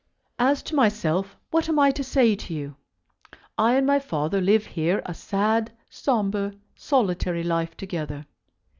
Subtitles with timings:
[0.39, 2.75] As to myself, what am I to say to you?
[3.55, 8.25] I and my father live here a sad, sombre, solitary life, together.